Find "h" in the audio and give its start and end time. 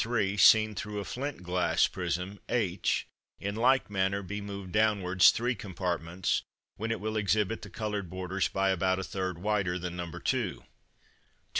2.49-3.07